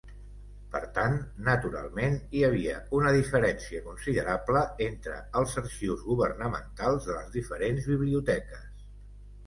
Per 0.75 0.79
tant, 0.93 1.17
naturalment, 1.49 2.17
hi 2.37 2.41
havia 2.47 2.73
una 3.01 3.13
diferència 3.17 3.83
considerable 3.91 4.65
entre 4.89 5.21
els 5.43 5.57
arxius 5.67 6.05
governamentals 6.11 7.11
de 7.11 7.21
les 7.23 7.33
diferents 7.41 7.91
biblioteques. 7.97 8.71